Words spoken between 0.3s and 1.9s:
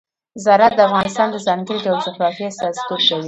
زراعت د افغانستان د ځانګړي